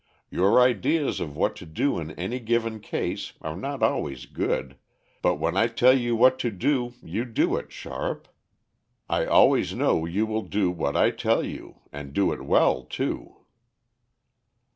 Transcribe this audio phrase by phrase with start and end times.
[0.31, 4.75] Your ideas of what to do in any given case are not always good,
[5.21, 8.27] but when I tell you what to do you do it, Sharp.
[9.07, 13.41] I always know you will do what I tell you, and do it well too."